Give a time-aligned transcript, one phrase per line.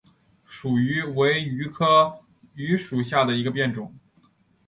[0.47, 2.23] 蜀榆为榆科
[2.55, 3.93] 榆属下的一个变种。